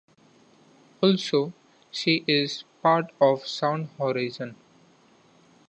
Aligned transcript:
Also, 1.03 1.53
she 1.91 2.23
is 2.27 2.63
part 2.81 3.11
of 3.21 3.45
Sound 3.45 3.89
Horizon. 3.99 4.55